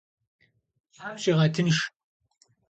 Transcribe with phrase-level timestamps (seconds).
[0.97, 1.81] Them şiğetınşş!